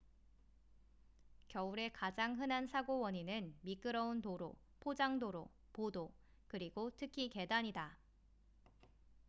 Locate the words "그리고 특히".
6.47-7.29